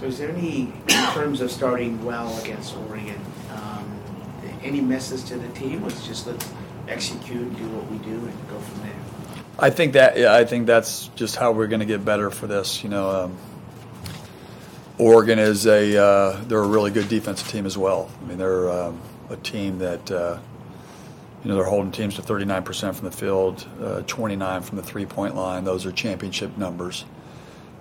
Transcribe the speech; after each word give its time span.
So 0.00 0.06
is 0.06 0.16
there 0.16 0.30
any, 0.30 0.72
in 0.88 1.12
terms 1.12 1.42
of 1.42 1.50
starting 1.50 2.02
well 2.02 2.34
against 2.40 2.74
Oregon, 2.74 3.20
um, 3.52 4.00
any 4.62 4.80
message 4.80 5.26
to 5.26 5.36
the 5.36 5.48
team? 5.48 5.82
Was 5.82 6.06
just 6.06 6.26
let's 6.26 6.50
execute, 6.88 7.54
do 7.58 7.68
what 7.68 7.86
we 7.90 7.98
do, 7.98 8.14
and 8.14 8.48
go 8.48 8.58
from 8.58 8.80
there. 8.80 8.94
I 9.58 9.68
think 9.68 9.92
that 9.92 10.16
yeah, 10.16 10.32
I 10.32 10.46
think 10.46 10.66
that's 10.66 11.08
just 11.16 11.36
how 11.36 11.52
we're 11.52 11.66
going 11.66 11.80
to 11.80 11.86
get 11.86 12.02
better 12.02 12.30
for 12.30 12.46
this. 12.46 12.82
You 12.82 12.88
know, 12.88 13.10
um, 13.10 13.36
Oregon 14.96 15.38
is 15.38 15.66
a 15.66 16.02
uh, 16.02 16.44
they're 16.44 16.60
a 16.60 16.66
really 16.66 16.92
good 16.92 17.10
defensive 17.10 17.48
team 17.48 17.66
as 17.66 17.76
well. 17.76 18.10
I 18.22 18.26
mean, 18.26 18.38
they're 18.38 18.70
um, 18.70 18.98
a 19.28 19.36
team 19.36 19.80
that 19.80 20.10
uh, 20.10 20.38
you 21.44 21.50
know 21.50 21.56
they're 21.56 21.64
holding 21.64 21.92
teams 21.92 22.14
to 22.14 22.22
39% 22.22 22.94
from 22.94 23.04
the 23.04 23.14
field, 23.14 23.66
uh, 23.82 24.00
29 24.06 24.62
from 24.62 24.76
the 24.78 24.82
three 24.82 25.04
point 25.04 25.36
line. 25.36 25.64
Those 25.64 25.84
are 25.84 25.92
championship 25.92 26.56
numbers. 26.56 27.04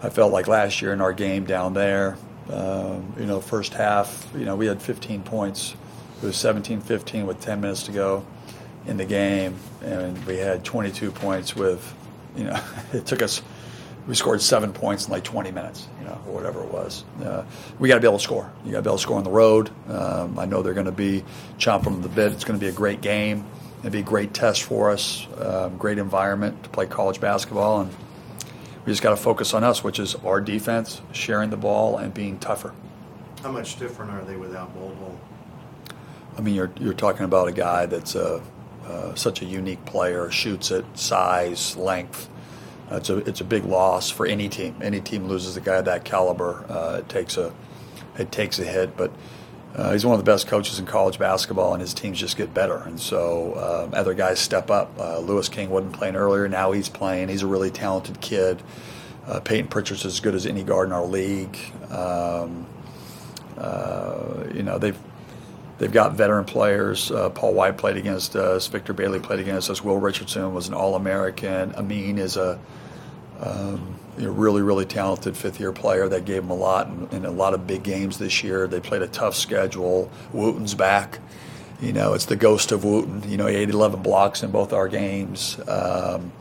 I 0.02 0.10
felt 0.10 0.32
like 0.32 0.48
last 0.48 0.82
year 0.82 0.94
in 0.94 1.02
our 1.02 1.12
game 1.12 1.46
down 1.46 1.74
there, 1.74 2.18
um, 2.50 3.14
you 3.20 3.26
know, 3.26 3.42
first 3.42 3.74
half, 3.74 4.28
you 4.34 4.46
know, 4.46 4.56
we 4.56 4.66
had 4.66 4.82
15 4.82 5.24
points. 5.24 5.76
It 6.22 6.26
was 6.26 6.36
17-15 6.36 7.26
with 7.26 7.42
10 7.42 7.62
minutes 7.62 7.84
to 7.84 7.92
go 7.92 8.26
in 8.88 8.98
the 8.98 9.06
game, 9.06 9.56
and 9.84 10.26
we 10.26 10.38
had 10.38 10.64
22 10.64 11.12
points 11.12 11.56
with, 11.56 11.94
you 12.36 12.46
know, 12.46 12.60
it 12.94 13.06
took 13.06 13.22
us. 13.22 13.42
We 14.08 14.16
scored 14.16 14.42
seven 14.42 14.74
points 14.74 15.06
in 15.06 15.12
like 15.12 15.24
20 15.24 15.52
minutes, 15.52 15.88
you 16.00 16.08
know, 16.08 16.20
or 16.28 16.34
whatever 16.34 16.64
it 16.64 16.72
was. 16.72 17.04
Uh, 17.24 17.44
we 17.78 17.90
got 17.90 17.96
to 17.96 18.02
be 18.02 18.08
able 18.08 18.18
to 18.18 18.24
score. 18.24 18.52
You 18.66 18.72
got 18.72 18.78
to 18.78 18.84
be 18.84 18.90
able 18.90 18.98
to 18.98 19.02
score 19.02 19.18
on 19.18 19.24
the 19.24 19.30
road. 19.30 19.70
Um, 19.88 20.40
I 20.40 20.46
know 20.46 20.64
they're 20.64 20.74
going 20.74 20.88
to 20.88 20.92
be 20.92 21.24
chomping 21.60 22.02
the 22.02 22.10
bit. 22.10 22.32
It's 22.32 22.44
going 22.44 22.58
to 22.58 22.64
be 22.64 22.70
a 22.70 22.76
great 22.76 23.02
game. 23.02 23.46
It'll 23.80 23.92
be 23.92 24.00
a 24.00 24.02
great 24.02 24.34
test 24.34 24.64
for 24.64 24.90
us. 24.90 25.28
Um, 25.38 25.78
great 25.78 26.00
environment 26.00 26.64
to 26.64 26.70
play 26.70 26.88
college 26.88 27.22
basketball, 27.22 27.82
and 27.82 27.92
we 28.90 28.94
just 28.94 29.04
got 29.04 29.12
to 29.12 29.18
focus 29.18 29.54
on 29.54 29.64
us, 29.64 29.84
which 29.84 30.00
is 30.00 30.16
our 30.16 30.42
defense, 30.42 31.00
sharing 31.12 31.52
the 31.52 31.58
ball, 31.58 31.98
and 31.98 32.12
being 32.12 32.40
tougher. 32.40 32.74
How 33.44 33.52
much 33.52 33.78
different 33.78 34.10
are 34.10 34.24
they 34.24 34.36
without 34.36 34.74
Bol? 34.74 35.16
I 36.36 36.42
mean, 36.42 36.56
you're 36.56 36.72
you're 36.80 36.96
talking 36.96 37.24
about 37.24 37.48
a 37.48 37.52
guy 37.52 37.86
that's 37.86 38.16
a 38.16 38.42
uh, 38.88 39.14
such 39.14 39.44
a 39.44 39.46
unique 39.46 39.86
player, 39.86 40.32
shoots 40.32 40.72
it, 40.72 40.86
size, 40.96 41.78
length. 41.78 42.32
Uh, 42.92 42.96
it's 42.96 43.12
a 43.12 43.18
it's 43.18 43.42
a 43.42 43.44
big 43.44 43.64
loss 43.64 44.10
for 44.10 44.26
any 44.26 44.50
team. 44.50 44.76
Any 44.82 45.02
team 45.02 45.28
loses 45.28 45.56
a 45.56 45.62
guy 45.62 45.76
of 45.76 45.86
that 45.86 46.04
caliber. 46.04 46.66
Uh, 46.68 46.98
it 47.02 47.10
takes 47.10 47.38
a 47.38 47.54
it 48.18 48.32
takes 48.32 48.58
a 48.58 48.64
hit, 48.64 48.98
but 48.98 49.12
uh, 49.76 49.92
he's 49.92 50.06
one 50.06 50.18
of 50.18 50.24
the 50.24 50.30
best 50.30 50.48
coaches 50.48 50.80
in 50.80 50.86
college 50.86 51.20
basketball, 51.20 51.74
and 51.74 51.82
his 51.82 51.94
teams 51.94 52.18
just 52.20 52.38
get 52.38 52.54
better. 52.54 52.78
And 52.78 53.00
so 53.00 53.54
uh, 53.54 53.96
other 53.96 54.14
guys 54.14 54.40
step 54.40 54.70
up. 54.72 54.92
Uh, 55.00 55.20
Louis 55.20 55.48
King 55.50 55.70
wasn't 55.70 55.94
playing 55.94 56.16
earlier. 56.16 56.48
Now 56.48 56.72
he's 56.72 56.90
playing. 56.90 57.30
He's 57.30 57.44
a 57.44 57.48
really 57.48 57.70
talented 57.70 58.22
kid. 58.22 58.62
Payton 59.44 59.68
Pritchard's 59.68 60.06
is 60.06 60.14
as 60.14 60.20
good 60.22 60.34
as 60.34 60.48
any 60.48 60.64
guard 60.64 60.88
in 60.88 60.92
our 60.92 61.06
league. 61.06 61.56
Um, 61.92 62.66
you 64.56 64.64
know 64.64 64.80
they've 64.80 64.98
They've 65.80 65.92
got 65.92 66.14
veteran 66.14 66.44
players. 66.44 67.10
Uh, 67.10 67.30
Paul 67.30 67.54
White 67.54 67.78
played 67.78 67.96
against 67.96 68.36
us. 68.36 68.68
Victor 68.68 68.92
Bailey 68.92 69.20
played 69.20 69.40
against 69.40 69.70
us. 69.70 69.82
Will 69.82 69.98
Richardson 69.98 70.54
was 70.54 70.68
an 70.68 70.74
All-American. 70.74 71.74
Amin 71.76 72.18
is 72.18 72.36
a 72.36 72.60
um, 73.42 73.96
you 74.18 74.26
know, 74.26 74.32
really, 74.32 74.62
really 74.62 74.86
talented 74.86 75.38
fifth-year 75.38 75.72
player 75.72 76.08
that 76.10 76.26
gave 76.26 76.42
them 76.42 76.52
a 76.52 76.56
lot 76.56 76.88
in, 77.12 77.26
a 77.26 77.32
lot 77.32 77.54
of 77.54 77.66
big 77.66 77.84
games 77.84 78.18
this 78.18 78.44
year. 78.44 78.68
They 78.68 78.80
played 78.80 79.02
a 79.02 79.08
tough 79.08 79.36
schedule. 79.36 80.12
Wooten's 80.34 80.76
back. 80.76 81.20
You 81.82 81.94
know, 81.94 82.14
it's 82.14 82.26
the 82.26 82.36
ghost 82.36 82.74
of 82.74 82.84
Wooten. 82.84 83.30
You 83.30 83.38
know, 83.38 83.48
he 83.48 83.56
had 83.56 83.70
11 83.70 84.02
blocks 84.02 84.44
in 84.44 84.52
both 84.52 84.74
our 84.74 84.90
games. 84.90 85.58
Um, 85.68 86.34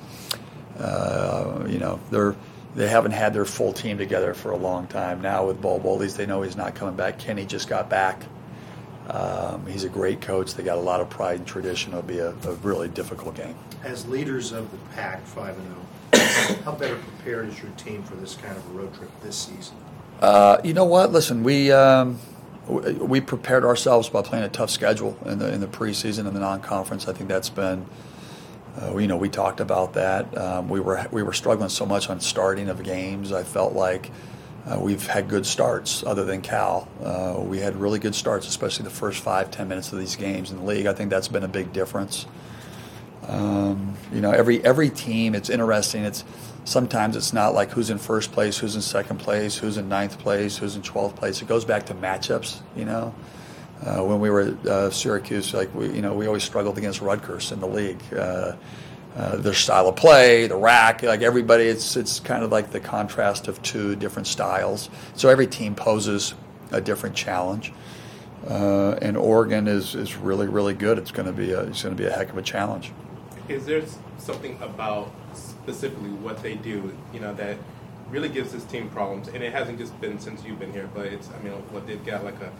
uh, 0.78 1.64
you 1.68 1.78
know, 1.78 2.00
they're 2.10 2.34
they 2.74 2.86
haven't 2.86 3.12
had 3.12 3.34
their 3.34 3.44
full 3.44 3.72
team 3.72 3.98
together 3.98 4.34
for 4.34 4.52
a 4.52 4.56
long 4.56 4.86
time. 4.86 5.20
Now 5.20 5.46
with 5.46 5.64
least 5.64 6.16
they 6.16 6.26
know 6.26 6.42
he's 6.42 6.56
not 6.56 6.74
coming 6.74 6.94
back. 6.94 7.18
Kenny 7.18 7.44
just 7.44 7.68
got 7.68 7.90
back. 7.90 8.22
Um, 9.08 9.66
he's 9.66 9.84
a 9.84 9.88
great 9.88 10.20
coach. 10.20 10.54
They 10.54 10.62
got 10.62 10.76
a 10.76 10.82
lot 10.82 11.00
of 11.00 11.08
pride 11.08 11.38
and 11.38 11.46
tradition. 11.46 11.92
It'll 11.92 12.02
be 12.02 12.18
a, 12.18 12.30
a 12.30 12.52
really 12.62 12.88
difficult 12.88 13.34
game. 13.34 13.54
As 13.82 14.06
leaders 14.06 14.52
of 14.52 14.70
the 14.70 14.76
pack, 14.94 15.24
five 15.24 15.56
and 15.58 15.66
zero, 15.66 16.56
how 16.64 16.72
better 16.72 16.96
prepared 16.96 17.48
is 17.48 17.62
your 17.62 17.72
team 17.72 18.02
for 18.02 18.16
this 18.16 18.34
kind 18.34 18.56
of 18.56 18.66
a 18.66 18.70
road 18.70 18.94
trip 18.94 19.10
this 19.22 19.36
season? 19.36 19.76
Uh, 20.20 20.58
you 20.62 20.74
know 20.74 20.84
what? 20.84 21.12
Listen, 21.12 21.42
we 21.42 21.72
um, 21.72 22.18
we 22.66 23.20
prepared 23.20 23.64
ourselves 23.64 24.08
by 24.08 24.20
playing 24.20 24.44
a 24.44 24.48
tough 24.48 24.70
schedule 24.70 25.16
in 25.24 25.38
the 25.38 25.52
in 25.52 25.60
the 25.60 25.66
preseason 25.66 26.26
and 26.26 26.36
the 26.36 26.40
non-conference. 26.40 27.08
I 27.08 27.12
think 27.12 27.28
that's 27.28 27.50
been. 27.50 27.86
Uh, 28.80 28.96
you 28.96 29.08
know, 29.08 29.16
we 29.16 29.28
talked 29.28 29.60
about 29.60 29.94
that. 29.94 30.36
Um, 30.36 30.68
we 30.68 30.80
were 30.80 31.06
we 31.10 31.22
were 31.22 31.32
struggling 31.32 31.70
so 31.70 31.86
much 31.86 32.10
on 32.10 32.20
starting 32.20 32.68
of 32.68 32.82
games. 32.82 33.32
I 33.32 33.42
felt 33.42 33.72
like 33.72 34.10
uh, 34.68 34.78
we've 34.78 35.06
had 35.06 35.28
good 35.28 35.46
starts, 35.46 36.04
other 36.04 36.24
than 36.24 36.42
Cal. 36.42 36.88
Uh, 37.02 37.40
we 37.40 37.58
had 37.58 37.76
really 37.76 37.98
good 37.98 38.14
starts, 38.14 38.46
especially 38.46 38.84
the 38.84 38.90
first 38.90 39.22
five, 39.22 39.50
ten 39.50 39.66
minutes 39.68 39.92
of 39.92 39.98
these 39.98 40.16
games 40.16 40.50
in 40.50 40.58
the 40.58 40.64
league. 40.64 40.86
I 40.86 40.92
think 40.92 41.08
that's 41.08 41.28
been 41.28 41.44
a 41.44 41.48
big 41.48 41.72
difference. 41.72 42.26
Um, 43.26 43.96
you 44.12 44.20
know, 44.20 44.30
every 44.30 44.62
every 44.64 44.90
team, 44.90 45.34
it's 45.34 45.48
interesting. 45.48 46.04
It's 46.04 46.24
sometimes 46.64 47.16
it's 47.16 47.32
not 47.32 47.54
like 47.54 47.70
who's 47.70 47.88
in 47.88 47.98
first 47.98 48.32
place, 48.32 48.58
who's 48.58 48.74
in 48.74 48.82
second 48.82 49.18
place, 49.18 49.56
who's 49.56 49.78
in 49.78 49.88
ninth 49.88 50.18
place, 50.18 50.58
who's 50.58 50.76
in 50.76 50.82
twelfth 50.82 51.16
place. 51.16 51.40
It 51.40 51.48
goes 51.48 51.64
back 51.64 51.86
to 51.86 51.94
matchups. 51.94 52.60
You 52.76 52.84
know, 52.84 53.14
uh, 53.84 54.04
when 54.04 54.20
we 54.20 54.28
were 54.28 54.40
at 54.40 54.66
uh, 54.66 54.90
Syracuse, 54.90 55.54
like 55.54 55.74
we, 55.74 55.88
you 55.90 56.02
know, 56.02 56.14
we 56.14 56.26
always 56.26 56.44
struggled 56.44 56.76
against 56.76 57.00
Rutgers 57.00 57.52
in 57.52 57.60
the 57.60 57.68
league. 57.68 58.02
Uh, 59.16 59.36
their 59.36 59.54
style 59.54 59.88
of 59.88 59.96
play, 59.96 60.46
the 60.46 60.54
rack, 60.56 61.02
like 61.02 61.22
everybody, 61.22 61.64
it's 61.64 61.96
it's 61.96 62.20
kind 62.20 62.44
of 62.44 62.52
like 62.52 62.70
the 62.70 62.78
contrast 62.78 63.48
of 63.48 63.60
two 63.62 63.96
different 63.96 64.28
styles. 64.28 64.90
So 65.14 65.28
every 65.28 65.46
team 65.48 65.74
poses 65.74 66.34
a 66.70 66.80
different 66.80 67.16
challenge, 67.16 67.72
uh, 68.48 68.92
and 69.02 69.16
Oregon 69.16 69.66
is, 69.66 69.96
is 69.96 70.14
really 70.16 70.46
really 70.46 70.74
good. 70.74 70.98
It's 70.98 71.10
going 71.10 71.26
to 71.26 71.32
be 71.32 71.50
a 71.52 71.62
it's 71.62 71.82
going 71.82 71.96
to 71.96 72.00
be 72.00 72.06
a 72.06 72.12
heck 72.12 72.30
of 72.30 72.38
a 72.38 72.42
challenge. 72.42 72.92
Is 73.48 73.66
there 73.66 73.82
something 74.18 74.56
about 74.62 75.10
specifically 75.32 76.10
what 76.10 76.42
they 76.42 76.54
do, 76.54 76.96
you 77.12 77.18
know, 77.18 77.34
that 77.34 77.56
really 78.10 78.28
gives 78.28 78.52
this 78.52 78.64
team 78.64 78.88
problems? 78.90 79.28
And 79.28 79.42
it 79.42 79.52
hasn't 79.52 79.78
just 79.78 79.98
been 80.00 80.20
since 80.20 80.44
you've 80.44 80.60
been 80.60 80.72
here, 80.72 80.88
but 80.94 81.06
it's 81.06 81.28
I 81.30 81.42
mean, 81.42 81.54
what 81.72 81.86
they've 81.86 82.04
got 82.04 82.24
like 82.24 82.40
a 82.40 82.52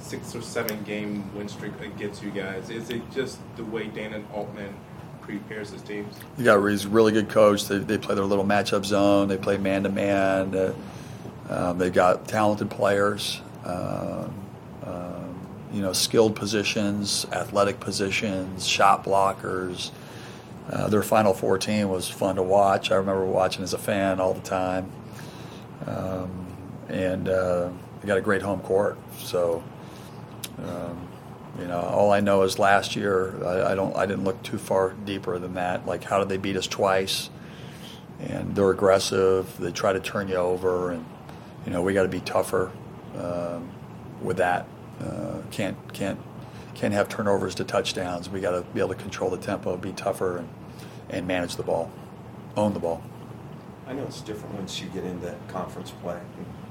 six 0.00 0.34
or 0.34 0.42
seven 0.42 0.82
game 0.84 1.34
win 1.34 1.48
streak 1.48 1.72
against 1.80 2.22
you 2.22 2.30
guys. 2.30 2.70
Is 2.70 2.90
it 2.90 3.02
just 3.10 3.38
the 3.56 3.64
way 3.64 3.88
Dana 3.88 4.22
Altman 4.32 4.74
teams? 5.82 6.14
Got 6.42 6.66
he's 6.66 6.84
a 6.84 6.88
really 6.88 7.12
good 7.12 7.28
coach. 7.28 7.66
They, 7.66 7.78
they 7.78 7.98
play 7.98 8.14
their 8.14 8.24
little 8.24 8.44
matchup 8.44 8.84
zone. 8.84 9.28
They 9.28 9.36
play 9.36 9.58
man 9.58 9.84
to 9.84 9.88
man. 9.88 10.50
They've 10.50 11.92
got 11.92 12.26
talented 12.28 12.70
players. 12.70 13.40
Um, 13.64 14.34
um, 14.84 15.46
you 15.72 15.82
know, 15.82 15.92
skilled 15.92 16.34
positions, 16.36 17.26
athletic 17.32 17.80
positions, 17.80 18.66
shot 18.66 19.04
blockers. 19.04 19.90
Uh, 20.70 20.88
their 20.88 21.02
Final 21.02 21.34
Four 21.34 21.58
team 21.58 21.88
was 21.88 22.08
fun 22.08 22.36
to 22.36 22.42
watch. 22.42 22.90
I 22.90 22.96
remember 22.96 23.24
watching 23.24 23.62
as 23.62 23.72
a 23.74 23.78
fan 23.78 24.20
all 24.20 24.34
the 24.34 24.40
time. 24.40 24.90
Um, 25.86 26.46
and 26.88 27.28
uh, 27.28 27.70
they 28.00 28.06
got 28.06 28.18
a 28.18 28.22
great 28.22 28.42
home 28.42 28.60
court. 28.60 28.98
So, 29.18 29.62
um, 30.58 31.07
you 31.58 31.66
know, 31.66 31.80
all 31.80 32.12
I 32.12 32.20
know 32.20 32.42
is 32.42 32.58
last 32.58 32.94
year 32.94 33.44
I, 33.44 33.72
I, 33.72 33.74
don't 33.74 33.96
I 33.96 34.06
didn't 34.06 34.24
look 34.24 34.42
too 34.42 34.58
far 34.58 34.92
deeper 35.04 35.38
than 35.38 35.54
that. 35.54 35.86
Like 35.86 36.04
how 36.04 36.18
did 36.18 36.28
they 36.28 36.36
beat 36.36 36.56
us 36.56 36.66
twice? 36.66 37.30
And 38.20 38.54
they're 38.54 38.70
aggressive. 38.70 39.56
They 39.58 39.70
try 39.70 39.92
to 39.92 40.00
turn 40.00 40.28
you 40.28 40.36
over, 40.36 40.90
and 40.90 41.04
you 41.64 41.72
know 41.72 41.82
we 41.82 41.94
got 41.94 42.02
to 42.02 42.08
be 42.08 42.20
tougher 42.20 42.72
um, 43.16 43.70
with 44.20 44.38
that. 44.38 44.66
Uh, 45.00 45.38
can't 45.52 45.76
can't 45.94 46.18
can't 46.74 46.92
have 46.92 47.08
turnovers 47.08 47.54
to 47.56 47.64
touchdowns. 47.64 48.28
We 48.28 48.40
got 48.40 48.50
to 48.50 48.62
be 48.74 48.80
able 48.80 48.90
to 48.90 48.96
control 48.96 49.30
the 49.30 49.36
tempo, 49.36 49.76
be 49.76 49.92
tougher, 49.92 50.38
and 50.38 50.48
and 51.10 51.28
manage 51.28 51.54
the 51.54 51.62
ball, 51.62 51.92
own 52.56 52.74
the 52.74 52.80
ball. 52.80 53.02
I 53.86 53.92
know 53.92 54.02
it's 54.02 54.20
different 54.20 54.54
once 54.56 54.80
you 54.80 54.88
get 54.88 55.04
into 55.04 55.34
conference 55.46 55.92
play 56.02 56.20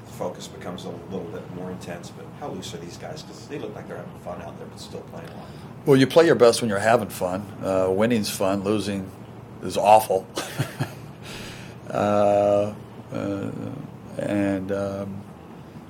focus 0.08 0.48
becomes 0.48 0.84
a 0.84 0.90
little 0.90 1.28
bit 1.32 1.54
more 1.54 1.70
intense. 1.70 2.10
But 2.10 2.26
how 2.40 2.48
loose 2.48 2.74
are 2.74 2.78
these 2.78 2.96
guys? 2.96 3.22
Because 3.22 3.46
they 3.48 3.58
look 3.58 3.74
like 3.74 3.88
they're 3.88 3.96
having 3.96 4.18
fun 4.20 4.40
out 4.42 4.58
there, 4.58 4.66
but 4.66 4.80
still 4.80 5.00
playing 5.00 5.28
well. 5.28 5.46
Well, 5.86 5.96
you 5.96 6.06
play 6.06 6.26
your 6.26 6.34
best 6.34 6.60
when 6.60 6.68
you're 6.68 6.78
having 6.78 7.08
fun. 7.08 7.46
Uh, 7.62 7.88
winning's 7.90 8.30
fun. 8.30 8.62
Losing 8.62 9.10
is 9.62 9.76
awful. 9.76 10.26
uh, 11.90 12.74
uh, 13.12 13.50
and 14.18 14.72
um, 14.72 15.22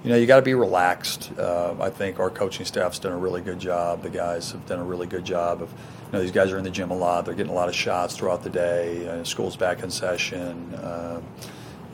you 0.05 0.11
know 0.11 0.17
you 0.17 0.27
got 0.27 0.37
to 0.37 0.43
be 0.43 0.55
relaxed. 0.55 1.33
Uh, 1.39 1.75
I 1.81 1.91
think 1.91 2.21
our 2.21 2.31
coaching 2.31 2.67
staff's 2.67 2.99
done 2.99 3.13
a 3.13 3.19
really 3.19 3.41
good 3.41 3.59
job. 3.59 4.03
The 4.03 4.11
guys 4.11 4.53
have 4.53 4.67
done 4.67 4.79
a 4.79 4.85
really 4.85 5.07
good 5.07 5.25
job 5.25 5.63
of. 5.63 5.71
You 6.07 6.13
know, 6.13 6.21
these 6.23 6.33
guys 6.33 6.53
are 6.53 6.59
in 6.59 6.65
the 6.65 6.71
gym 6.71 6.91
a 6.91 6.97
lot. 6.97 7.27
They're 7.27 7.35
getting 7.35 7.53
a 7.53 7.55
lot 7.55 7.69
of 7.69 7.75
shots 7.75 8.17
throughout 8.17 8.43
the 8.43 8.49
day. 8.49 9.07
Uh, 9.07 9.25
school's 9.25 9.57
back 9.57 9.83
in 9.83 9.91
session. 9.91 10.75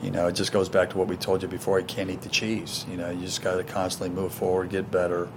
You 0.01 0.11
know, 0.11 0.27
it 0.27 0.33
just 0.33 0.51
goes 0.51 0.69
back 0.69 0.91
to 0.91 0.97
what 0.97 1.07
we 1.07 1.17
told 1.17 1.41
you 1.41 1.47
before. 1.47 1.79
You 1.79 1.85
can't 1.85 2.09
eat 2.09 2.21
the 2.21 2.29
cheese. 2.29 2.85
You 2.89 2.97
know, 2.97 3.09
you 3.09 3.21
just 3.21 3.41
got 3.41 3.55
to 3.55 3.63
constantly 3.63 4.09
move 4.15 4.33
forward, 4.33 4.69
get 4.69 4.91
better. 4.91 5.27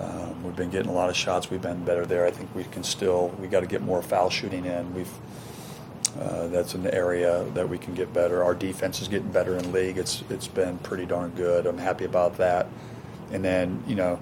Um, 0.00 0.44
we've 0.44 0.54
been 0.54 0.70
getting 0.70 0.90
a 0.90 0.94
lot 0.94 1.08
of 1.08 1.16
shots. 1.16 1.50
We've 1.50 1.62
been 1.62 1.84
better 1.84 2.06
there. 2.06 2.26
I 2.26 2.30
think 2.30 2.54
we 2.54 2.64
can 2.64 2.84
still. 2.84 3.28
We 3.40 3.48
got 3.48 3.60
to 3.60 3.66
get 3.66 3.82
more 3.82 4.02
foul 4.02 4.30
shooting 4.30 4.64
in. 4.66 4.94
We've 4.94 5.10
Uh, 6.18 6.48
that's 6.48 6.74
an 6.74 6.86
area 6.88 7.44
that 7.54 7.68
we 7.68 7.78
can 7.78 7.94
get 7.94 8.12
better. 8.12 8.42
Our 8.42 8.54
defense 8.54 9.00
is 9.02 9.08
getting 9.08 9.30
better 9.30 9.56
in 9.56 9.72
league. 9.72 9.98
It's 9.98 10.24
it's 10.30 10.48
been 10.48 10.78
pretty 10.78 11.06
darn 11.06 11.30
good. 11.30 11.66
I'm 11.66 11.78
happy 11.78 12.04
about 12.04 12.38
that. 12.38 12.66
And 13.30 13.44
then 13.44 13.82
you 13.86 13.94
know 13.94 14.18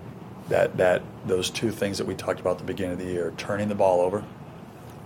that 0.48 0.76
that 0.76 1.02
those 1.26 1.48
two 1.50 1.70
things 1.70 1.98
that 1.98 2.06
we 2.06 2.14
talked 2.14 2.40
about 2.40 2.52
at 2.52 2.58
the 2.58 2.64
beginning 2.64 2.94
of 2.94 2.98
the 2.98 3.12
year, 3.12 3.32
turning 3.36 3.68
the 3.68 3.74
ball 3.74 4.00
over, 4.00 4.24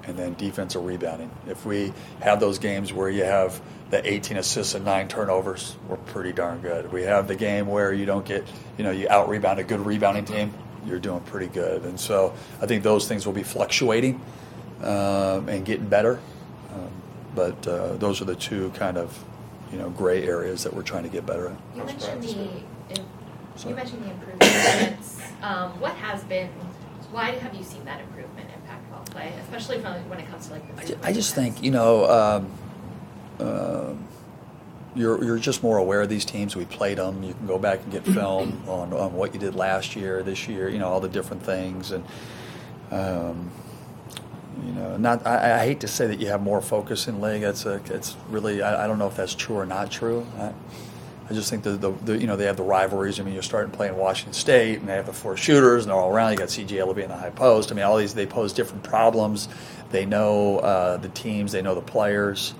and 0.06 0.16
then 0.16 0.34
defensive 0.34 0.84
rebounding. 0.84 1.30
If 1.46 1.64
we 1.66 1.92
have 2.20 2.40
those 2.40 2.58
games 2.58 2.92
where 2.92 3.10
you 3.10 3.24
have 3.24 3.60
the 3.90 4.08
18 4.08 4.36
assists 4.36 4.74
and 4.74 4.84
nine 4.84 5.08
turnovers, 5.08 5.76
we're 5.88 5.96
pretty 5.96 6.32
darn 6.32 6.60
good. 6.60 6.92
We 6.92 7.02
have 7.02 7.28
the 7.28 7.36
game 7.36 7.66
where 7.66 7.92
you 7.92 8.06
don't 8.06 8.24
get, 8.24 8.46
you 8.78 8.84
know, 8.84 8.90
you 8.90 9.08
out 9.08 9.28
rebound 9.28 9.58
a 9.58 9.64
good 9.64 9.80
rebounding 9.80 10.24
team, 10.24 10.54
you're 10.86 10.98
doing 10.98 11.20
pretty 11.20 11.48
good. 11.48 11.84
And 11.84 11.98
so 11.98 12.34
I 12.60 12.66
think 12.66 12.82
those 12.82 13.06
things 13.08 13.26
will 13.26 13.32
be 13.32 13.42
fluctuating 13.42 14.20
um, 14.82 15.48
and 15.48 15.64
getting 15.64 15.88
better. 15.88 16.20
Um, 16.72 16.90
but 17.34 17.66
uh, 17.66 17.96
those 17.96 18.22
are 18.22 18.26
the 18.26 18.36
two 18.36 18.70
kind 18.70 18.96
of, 18.96 19.24
you 19.72 19.78
know, 19.78 19.90
gray 19.90 20.26
areas 20.26 20.64
that 20.64 20.74
we're 20.74 20.82
trying 20.82 21.02
to 21.02 21.08
get 21.08 21.26
better 21.26 21.48
at. 21.48 21.58
You 21.76 21.84
mentioned 21.84 22.22
the, 22.22 22.34
been? 22.34 23.06
you 23.68 23.74
mentioned 23.74 24.04
the 24.04 24.10
improvements. 24.10 25.20
Um, 25.42 25.80
what 25.80 25.94
has 25.96 26.22
been, 26.24 26.48
why 27.10 27.32
have 27.32 27.54
you 27.54 27.64
seen 27.64 27.84
that 27.86 28.00
improvement 28.00 28.50
in 29.06 29.06
Pac-12 29.06 29.10
play, 29.12 29.32
especially 29.42 29.80
from, 29.80 29.94
when 30.08 30.18
it 30.18 30.28
comes 30.28 30.46
to 30.48 30.52
like 30.52 30.76
the 30.76 30.82
I 30.82 30.86
ju- 30.86 30.98
I 31.04 31.12
just 31.12 31.34
think 31.34 31.62
you 31.62 31.70
know 31.70 32.08
um, 32.10 33.46
um 33.46 34.04
you're 34.94 35.22
you're 35.24 35.38
just 35.38 35.62
more 35.62 35.78
aware 35.78 36.02
of 36.02 36.08
these 36.08 36.24
teams. 36.24 36.56
We 36.56 36.64
played 36.64 36.98
them. 36.98 37.22
You 37.22 37.34
can 37.34 37.46
go 37.46 37.58
back 37.58 37.80
and 37.82 37.92
get 37.92 38.04
film 38.14 38.62
on, 38.68 38.92
on 38.92 39.12
what 39.14 39.34
you 39.34 39.40
did 39.40 39.54
last 39.54 39.94
year, 39.96 40.22
this 40.22 40.48
year. 40.48 40.68
You 40.68 40.78
know 40.78 40.88
all 40.88 41.00
the 41.00 41.08
different 41.08 41.42
things, 41.42 41.92
and 41.92 42.04
um, 42.90 43.50
you 44.64 44.72
know, 44.72 44.96
not. 44.96 45.26
I, 45.26 45.60
I 45.60 45.64
hate 45.64 45.80
to 45.80 45.88
say 45.88 46.06
that 46.06 46.20
you 46.20 46.26
have 46.28 46.42
more 46.42 46.60
focus 46.60 47.08
in 47.08 47.20
league. 47.20 47.42
It's 47.42 47.66
a. 47.66 47.80
It's 47.86 48.16
really. 48.28 48.62
I, 48.62 48.84
I 48.84 48.86
don't 48.86 48.98
know 48.98 49.06
if 49.06 49.16
that's 49.16 49.34
true 49.34 49.56
or 49.56 49.66
not 49.66 49.90
true. 49.90 50.26
I, 50.38 50.52
I 51.30 51.32
just 51.32 51.48
think 51.48 51.62
the, 51.62 51.70
the, 51.70 51.92
the 51.92 52.18
you 52.18 52.26
know 52.26 52.34
they 52.34 52.46
have 52.46 52.56
the 52.56 52.64
rivalries. 52.64 53.20
I 53.20 53.22
mean, 53.22 53.34
you're 53.34 53.42
starting 53.42 53.70
playing 53.70 53.96
Washington 53.96 54.32
State, 54.32 54.80
and 54.80 54.88
they 54.88 54.94
have 54.94 55.06
the 55.06 55.12
four 55.12 55.36
shooters, 55.36 55.84
and 55.84 55.90
they're 55.90 55.98
all 55.98 56.12
around. 56.12 56.32
You 56.32 56.38
got 56.38 56.48
CJ 56.48 56.68
Elleby 56.70 57.04
in 57.04 57.08
the 57.08 57.16
high 57.16 57.30
post. 57.30 57.70
I 57.70 57.76
mean, 57.76 57.84
all 57.84 57.96
these 57.96 58.14
they 58.14 58.26
pose 58.26 58.52
different 58.52 58.82
problems. 58.82 59.48
They 59.90 60.06
know 60.06 60.58
uh, 60.58 60.96
the 60.96 61.08
teams. 61.08 61.52
They 61.52 61.62
know 61.62 61.76
the 61.76 61.82
players. 61.82 62.54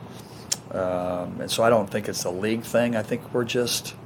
Um, 0.70 1.40
and 1.40 1.50
so 1.50 1.64
I 1.64 1.70
don't 1.70 1.90
think 1.90 2.08
it's 2.08 2.24
a 2.24 2.30
league 2.30 2.62
thing. 2.62 2.94
I 2.94 3.02
think 3.02 3.34
we're 3.34 3.44
just 3.44 3.96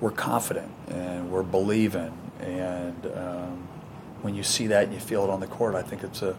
we're 0.00 0.10
confident 0.10 0.70
and 0.88 1.30
we're 1.30 1.42
believing. 1.42 2.12
And 2.40 3.06
um, 3.06 3.68
when 4.20 4.34
you 4.34 4.42
see 4.42 4.66
that 4.66 4.84
and 4.84 4.92
you 4.92 5.00
feel 5.00 5.24
it 5.24 5.30
on 5.30 5.40
the 5.40 5.46
court, 5.46 5.74
I 5.74 5.82
think 5.82 6.02
it's 6.02 6.20
a 6.20 6.36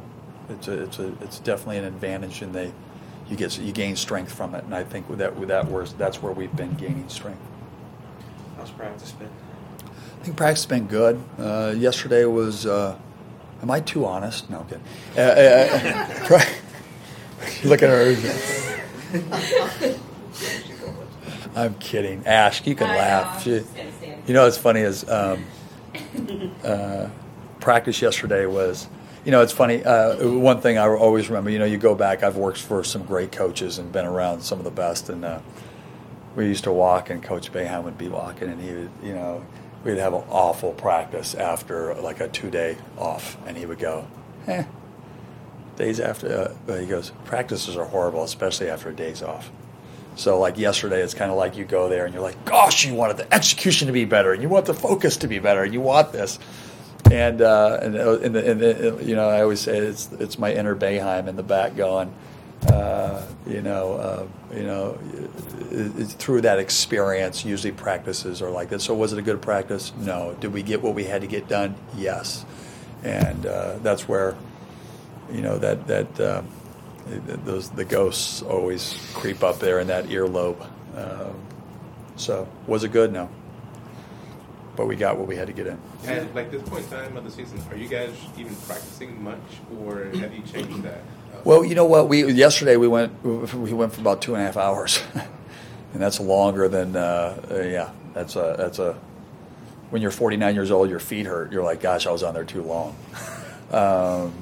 it's 0.50 0.68
a 0.68 0.84
it's 0.84 1.00
a 1.00 1.14
it's 1.22 1.40
definitely 1.40 1.78
an 1.80 1.86
advantage, 1.86 2.44
and 2.44 2.54
they 2.54 2.72
you 3.32 3.38
get 3.38 3.58
you 3.58 3.72
gain 3.72 3.96
strength 3.96 4.32
from 4.34 4.54
it. 4.54 4.64
And 4.66 4.76
I 4.76 4.84
think 4.84 5.10
with 5.10 5.20
that 5.20 5.36
with 5.38 5.50
that 5.50 5.68
where 5.70 5.86
that's 5.86 6.22
where 6.22 6.34
we've 6.34 6.56
been 6.56 6.74
gaining 6.76 7.08
strength. 7.10 7.42
How's 8.58 8.70
practice 8.72 9.14
been? 9.14 9.30
I 9.88 10.24
think 10.24 10.38
practice 10.38 10.64
has 10.66 10.70
been 10.70 10.86
good. 10.88 11.24
Uh, 11.40 11.74
yesterday 11.76 12.26
was. 12.26 12.66
Uh, 12.66 12.98
am 13.64 13.72
I 13.72 13.80
too 13.80 14.06
honest? 14.06 14.50
No, 14.50 14.60
I'm 14.60 14.68
kidding. 14.68 14.84
Uh, 15.18 15.22
uh, 16.36 16.46
Look 17.64 17.82
at 17.82 17.90
her. 17.90 18.16
I'm 21.56 21.74
kidding. 21.76 22.26
Ash, 22.28 22.66
you 22.66 22.76
can 22.76 22.88
I 22.90 22.98
laugh. 22.98 23.26
I 23.26 23.34
was 23.36 23.44
She- 23.44 23.50
just 23.52 23.76
gonna 23.76 23.92
stand 23.94 24.22
you 24.28 24.34
know 24.34 24.44
what's 24.44 24.58
funny 24.58 24.82
is 24.82 25.10
um, 25.10 25.44
uh, 26.64 27.08
practice 27.60 28.02
yesterday 28.02 28.46
was. 28.46 28.88
You 29.24 29.32
know, 29.32 29.42
it's 29.42 29.54
funny. 29.54 29.84
Uh, 29.84 30.28
one 30.30 30.62
thing 30.62 30.78
I 30.78 30.88
always 30.88 31.30
remember. 31.30 31.52
You 31.52 31.60
know, 31.60 31.66
you 31.66 31.78
go 31.78 31.94
back. 31.94 32.24
I've 32.24 32.38
worked 32.38 32.60
for 32.60 32.84
some 32.84 33.04
great 33.04 33.32
coaches 33.32 33.78
and 33.78 33.92
been 33.92 34.06
around 34.06 34.42
some 34.42 34.58
of 34.58 34.66
the 34.66 34.72
best. 34.72 35.10
And 35.10 35.24
uh, 35.24 35.40
we 36.36 36.48
used 36.48 36.64
to 36.64 36.72
walk, 36.72 37.10
and 37.10 37.22
Coach 37.22 37.52
Boeheim 37.52 37.84
would 37.84 37.98
be 37.98 38.08
walking, 38.08 38.50
and 38.50 38.60
he 38.60 38.72
would, 38.72 38.90
you 39.04 39.14
know, 39.14 39.46
we'd 39.84 39.98
have 39.98 40.14
an 40.14 40.24
awful 40.30 40.72
practice 40.74 41.36
after 41.36 41.94
like 41.96 42.20
a 42.20 42.28
two 42.30 42.50
day 42.50 42.78
off, 42.98 43.38
and 43.46 43.58
he 43.58 43.66
would 43.66 43.80
go, 43.80 44.08
eh. 44.48 44.64
Days 45.76 46.00
after, 46.00 46.54
uh, 46.68 46.78
he 46.78 46.86
goes, 46.86 47.12
practices 47.26 47.76
are 47.78 47.86
horrible, 47.86 48.24
especially 48.24 48.70
after 48.70 48.90
a 48.90 48.94
day's 48.94 49.22
off. 49.22 49.50
So 50.16 50.40
like 50.40 50.58
yesterday, 50.58 51.02
it's 51.02 51.14
kind 51.14 51.32
of 51.32 51.38
like 51.38 51.58
you 51.58 51.64
go 51.64 51.90
there 51.90 52.06
and 52.06 52.14
you're 52.14 52.24
like, 52.24 52.44
gosh, 52.46 52.86
you 52.86 52.94
wanted 52.94 53.18
the 53.18 53.34
execution 53.34 53.88
to 53.88 53.94
be 53.94 54.06
better, 54.06 54.34
and 54.34 54.42
you 54.42 54.50
want 54.50 54.66
the 54.66 54.74
focus 54.74 55.18
to 55.18 55.28
be 55.28 55.40
better, 55.40 55.64
and 55.64 55.74
you 55.74 55.82
want 55.82 56.12
this. 56.12 56.40
And 57.10 57.42
uh, 57.42 57.80
and, 57.82 57.96
uh, 57.96 58.20
and, 58.20 58.36
the, 58.36 58.52
and 58.52 58.60
the, 58.60 59.04
you 59.04 59.16
know, 59.16 59.28
I 59.28 59.42
always 59.42 59.60
say 59.60 59.78
it's 59.78 60.10
it's 60.20 60.38
my 60.38 60.54
inner 60.54 60.76
Boeheim 60.76 61.28
in 61.28 61.36
the 61.36 61.44
back 61.44 61.76
going, 61.76 62.14
uh, 62.68 63.26
you 63.46 63.62
know, 63.62 63.94
uh, 63.94 64.28
you 64.56 64.64
know, 64.64 64.98
it, 65.72 66.00
it, 66.00 66.08
through 66.08 66.42
that 66.42 66.60
experience, 66.60 67.44
usually 67.44 67.74
practices 67.74 68.42
are 68.42 68.50
like 68.50 68.70
that. 68.70 68.82
So 68.82 68.94
was 68.94 69.12
it 69.14 69.20
a 69.20 69.22
good 69.22 69.42
practice? 69.42 69.92
No. 69.98 70.36
Did 70.40 70.54
we 70.54 70.64
get 70.64 70.82
what 70.82 70.94
we 70.94 71.04
had 71.04 71.22
to 71.22 71.28
get 71.28 71.48
done? 71.50 71.76
Yes. 71.98 72.46
And 73.04 73.46
uh, 73.46 73.80
that's 73.80 74.08
where, 74.08 74.38
you 75.32 75.42
know, 75.42 75.58
that 75.58 75.88
that 75.88 76.20
uh, 76.20 76.44
those 77.46 77.72
the 77.72 77.84
ghosts 77.84 78.42
always 78.42 78.96
creep 79.14 79.44
up 79.44 79.60
there 79.60 79.80
in 79.80 79.88
that 79.88 80.06
earlobe. 80.06 80.66
So 82.18 82.48
was 82.68 82.84
it 82.84 82.92
good? 82.92 83.12
No. 83.12 83.30
But 84.82 84.88
we 84.88 84.96
got 84.96 85.16
what 85.16 85.28
we 85.28 85.36
had 85.36 85.46
to 85.46 85.54
get 85.54 85.68
in. 85.68 85.78
At 86.08 86.34
like 86.34 86.50
this 86.50 86.64
point 86.64 86.84
in 86.86 86.90
time 86.90 87.16
of 87.16 87.24
the 87.24 87.30
season, 87.30 87.62
are 87.70 87.78
you 87.78 87.88
guys 87.88 88.10
even 88.36 88.56
practicing 88.68 89.24
much, 89.24 89.38
or 89.80 90.06
have 90.06 90.34
you 90.34 90.42
changed 90.42 90.82
that? 90.82 91.02
Well, 91.44 91.64
you 91.64 91.76
know 91.76 91.86
what? 91.86 92.10
We 92.10 92.26
yesterday 92.32 92.78
we 92.78 92.88
went 92.88 93.24
we 93.24 93.74
went 93.74 93.94
for 93.94 94.02
about 94.02 94.24
two 94.24 94.34
and 94.34 94.42
a 94.42 94.46
half 94.48 94.58
hours, 94.58 95.00
and 95.94 96.02
that's 96.02 96.20
longer 96.20 96.68
than 96.68 96.96
uh, 96.96 97.40
uh, 97.52 97.60
yeah. 97.60 97.92
That's 98.16 98.36
a 98.36 98.56
that's 98.58 98.80
a 98.80 98.94
when 99.92 100.02
you're 100.02 100.10
49 100.10 100.56
years 100.56 100.72
old, 100.72 100.90
your 100.90 100.98
feet 100.98 101.28
hurt. 101.28 101.52
You're 101.52 101.64
like, 101.64 101.80
gosh, 101.80 102.08
I 102.08 102.12
was 102.12 102.24
on 102.24 102.34
there 102.34 102.44
too 102.44 102.64
long. 102.64 102.96
Um, 103.72 104.34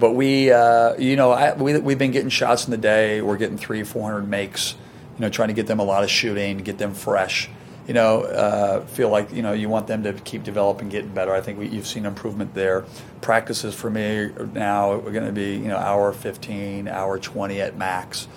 but 0.00 0.14
we, 0.14 0.50
uh, 0.50 0.96
you 0.96 1.14
know, 1.14 1.30
I, 1.30 1.54
we 1.54 1.78
we've 1.78 1.98
been 1.98 2.10
getting 2.10 2.30
shots 2.30 2.64
in 2.64 2.72
the 2.72 2.76
day. 2.78 3.20
We're 3.20 3.36
getting 3.36 3.58
three, 3.58 3.84
400 3.84 4.26
makes. 4.26 4.72
You 4.72 5.20
know, 5.20 5.28
trying 5.28 5.48
to 5.48 5.54
get 5.54 5.68
them 5.68 5.78
a 5.78 5.84
lot 5.84 6.02
of 6.02 6.10
shooting, 6.10 6.58
get 6.58 6.78
them 6.78 6.94
fresh. 6.94 7.48
You 7.86 7.94
know, 7.94 8.22
uh, 8.22 8.86
feel 8.86 9.08
like 9.08 9.32
you 9.32 9.42
know 9.42 9.52
you 9.52 9.68
want 9.68 9.88
them 9.88 10.04
to 10.04 10.12
keep 10.12 10.44
developing, 10.44 10.88
getting 10.88 11.12
better. 11.12 11.34
I 11.34 11.40
think 11.40 11.58
we, 11.58 11.68
you've 11.68 11.86
seen 11.86 12.06
improvement 12.06 12.54
there. 12.54 12.84
Practices 13.20 13.74
for 13.74 13.90
me 13.90 14.30
now 14.52 14.96
we're 14.96 15.12
going 15.12 15.26
to 15.26 15.32
be 15.32 15.56
you 15.56 15.68
know 15.68 15.76
hour 15.76 16.12
15, 16.12 16.86
hour 16.86 17.18
20 17.18 17.60
at 17.60 17.76
max. 17.76 18.28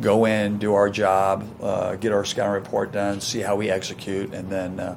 Go 0.00 0.24
in, 0.24 0.58
do 0.58 0.74
our 0.74 0.88
job, 0.88 1.46
uh, 1.60 1.96
get 1.96 2.12
our 2.12 2.24
scouting 2.24 2.52
report 2.52 2.92
done, 2.92 3.20
see 3.20 3.40
how 3.40 3.56
we 3.56 3.70
execute, 3.70 4.32
and 4.32 4.48
then 4.48 4.78
uh, 4.78 4.96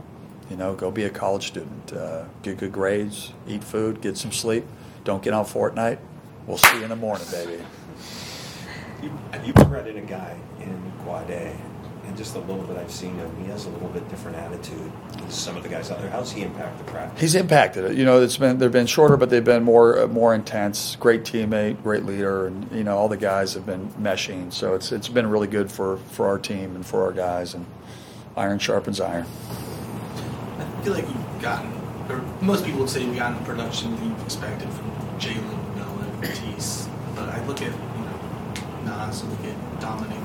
you 0.50 0.56
know 0.56 0.75
go 0.75 0.92
be 0.92 1.04
a 1.04 1.10
college 1.10 1.47
student. 1.47 1.92
Uh, 1.92 2.26
get 2.44 2.57
good 2.57 2.71
grades, 2.71 3.33
eat 3.47 3.64
food, 3.64 4.02
get 4.02 4.18
some 4.18 4.31
sleep. 4.31 4.66
Don't 5.04 5.24
get 5.24 5.33
on 5.33 5.45
Fortnite. 5.45 6.00
We'll 6.47 6.57
see 6.57 6.78
you 6.78 6.83
in 6.83 6.90
the 6.90 6.95
morning, 6.95 7.26
baby. 7.31 7.64
You, 9.02 9.12
you 9.44 9.54
credit 9.54 9.95
a 9.97 10.02
guy 10.02 10.38
in 10.59 10.94
Guade, 11.04 11.56
and 12.07 12.18
just 12.18 12.35
a 12.35 12.40
little 12.40 12.64
bit 12.64 12.78
I've 12.78 12.92
seen 12.92 13.16
him, 13.16 13.35
he 13.44 13.50
has 13.50 13.66
a 13.66 13.69
little 13.69 13.90
bit 13.90 14.07
different 14.09 14.38
attitude 14.38 14.92
than 15.12 15.30
some 15.30 15.57
of 15.57 15.64
the 15.64 15.69
guys 15.69 15.92
out 15.92 16.00
there. 16.00 16.09
How's 16.09 16.31
he 16.31 16.44
impact 16.44 16.78
the 16.78 16.83
practice? 16.85 17.21
He's 17.21 17.35
impacted 17.35 17.85
it. 17.85 17.97
You 17.97 18.06
know, 18.06 18.21
it's 18.21 18.38
been 18.38 18.57
they've 18.57 18.71
been 18.71 18.88
shorter, 18.88 19.18
but 19.18 19.30
they've 19.30 19.44
been 19.44 19.64
more 19.64 20.00
uh, 20.00 20.07
more 20.07 20.33
intense. 20.35 20.95
Great 20.95 21.24
teammate, 21.24 21.81
great 21.83 22.06
leader, 22.06 22.47
and 22.47 22.71
you 22.71 22.83
know 22.83 22.97
all 22.97 23.09
the 23.09 23.18
guys 23.18 23.54
have 23.54 23.66
been 23.66 23.90
meshing. 23.94 24.52
So 24.54 24.74
it's 24.74 24.92
it's 24.92 25.07
been 25.07 25.28
really 25.28 25.47
good 25.47 25.71
for 25.71 25.97
for 25.97 26.28
our 26.28 26.40
team 26.40 26.76
and 26.76 26.85
for 26.85 27.04
our 27.04 27.12
guys. 27.12 27.54
And 27.54 27.66
iron 28.38 28.59
sharpens 28.59 29.00
iron. 29.00 29.26
I 30.59 30.81
feel 30.83 30.94
like 30.94 31.07
you've 31.07 31.42
gotten, 31.42 31.71
or 32.09 32.21
most 32.42 32.66
people 32.66 32.81
would 32.81 32.90
say 32.90 33.04
you've 33.04 33.16
gotten 33.16 33.38
the 33.38 33.45
production 33.45 33.95
that 33.95 34.04
you've 34.04 34.24
expected 34.24 34.69
from 34.69 34.92
Jaylen, 35.19 35.76
Noah, 35.76 36.07
and 36.12 36.21
Matisse. 36.21 36.88
But 37.16 37.30
I 37.30 37.45
look 37.45 37.62
at, 37.62 37.71
you 37.71 38.06
know, 38.06 39.07
Nas, 39.07 39.24
I 39.24 39.28
look 39.28 39.45
at 39.45 39.80
Dominic, 39.80 40.18
you 40.18 40.19
know, 40.19 40.24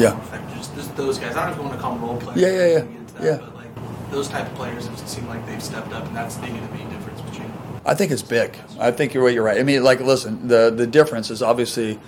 been 0.00 0.16
more, 0.16 0.24
more 0.24 0.40
Yeah. 0.40 0.56
Just, 0.56 0.74
just 0.74 0.96
those 0.96 1.18
guys. 1.18 1.36
I 1.36 1.50
don't 1.50 1.62
want 1.62 1.74
to 1.74 1.80
call 1.80 1.94
them 1.94 2.02
role 2.02 2.16
players. 2.16 2.40
Yeah, 2.40 2.48
yeah, 2.48 2.66
yeah. 2.66 2.74
we 2.74 2.80
can 2.80 2.92
get 2.92 3.00
into 3.00 3.14
that, 3.14 3.22
Yeah. 3.24 3.36
But 3.38 3.54
like 3.54 4.10
those 4.10 4.28
type 4.28 4.46
of 4.46 4.54
players 4.54 4.86
have 4.86 5.08
seemed 5.08 5.28
like 5.28 5.46
they've 5.46 5.62
stepped 5.62 5.92
up, 5.92 6.06
and 6.06 6.16
that's 6.16 6.36
the 6.36 6.46
the 6.46 6.52
main 6.52 6.88
difference 6.90 7.20
between. 7.22 7.52
I 7.86 7.94
think 7.94 8.12
it's 8.12 8.22
big. 8.22 8.56
I 8.78 8.90
think 8.90 9.14
you're 9.14 9.24
right. 9.24 9.34
You're 9.34 9.44
right. 9.44 9.58
I 9.58 9.62
mean, 9.62 9.82
like, 9.82 10.00
listen, 10.00 10.48
the 10.48 10.70
the 10.70 10.86
difference 10.86 11.30
is 11.30 11.42
obviously, 11.42 11.98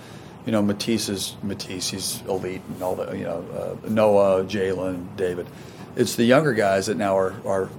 you 0.45 0.51
know, 0.51 0.61
Matisse 0.61 1.09
is 1.09 1.35
Matisse. 1.41 1.89
He's 1.89 2.21
elite 2.27 2.61
and 2.73 2.83
all 2.83 2.95
the, 2.95 3.17
you 3.17 3.23
know, 3.23 3.45
uh, 3.83 3.89
Noah, 3.89 4.43
Jaylen, 4.43 5.15
David. 5.15 5.47
It's 5.95 6.15
the 6.15 6.23
younger 6.23 6.53
guys 6.53 6.87
that 6.87 6.97
now 6.97 7.17
are 7.17 7.35
are 7.45 7.69